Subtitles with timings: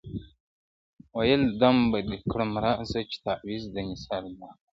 [1.15, 4.53] ویل دم به دي کړم راسه چي تعویذ د نثار در کړم,